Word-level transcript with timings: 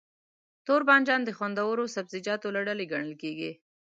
توربانجان 0.65 1.21
د 1.25 1.29
خوندورو 1.37 1.83
سبزيجاتو 1.95 2.47
له 2.55 2.61
ډلې 2.67 2.85
ګڼل 2.91 3.13
کېږي. 3.21 3.51